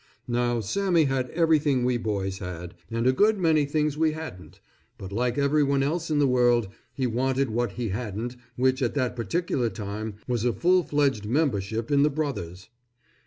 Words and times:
Now 0.27 0.61
Sammy 0.61 1.03
had 1.03 1.29
everything 1.29 1.85
we 1.85 1.97
boys 1.97 2.39
had, 2.39 2.73
and 2.89 3.05
a 3.05 3.11
good 3.13 3.37
many 3.37 3.65
things 3.67 3.99
we 3.99 4.13
hadn't, 4.13 4.59
but 4.97 5.11
like 5.11 5.37
everyone 5.37 5.83
else 5.83 6.09
in 6.09 6.17
the 6.17 6.25
world, 6.25 6.69
he 6.95 7.05
wanted 7.05 7.51
what 7.51 7.73
he 7.73 7.89
hadn't 7.89 8.35
which 8.55 8.81
at 8.81 8.95
that 8.95 9.15
particular 9.15 9.69
time, 9.69 10.15
was 10.27 10.43
a 10.43 10.53
full 10.53 10.81
fledged 10.81 11.27
membership 11.27 11.91
in 11.91 12.01
the 12.01 12.09
Brothers. 12.09 12.67